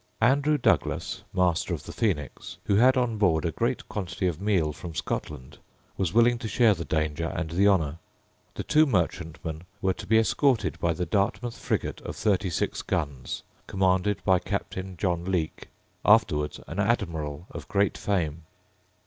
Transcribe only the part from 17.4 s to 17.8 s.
of